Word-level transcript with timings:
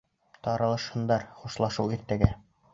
Таралһындар, 0.47 1.27
хушлашыу 1.43 1.95
иртәгә. 2.01 2.35